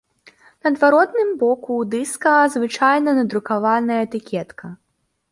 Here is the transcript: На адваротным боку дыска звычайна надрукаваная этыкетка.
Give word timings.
На 0.67 0.69
адваротным 0.75 1.27
боку 1.41 1.75
дыска 1.91 2.37
звычайна 2.55 3.13
надрукаваная 3.19 3.99
этыкетка. 4.07 4.65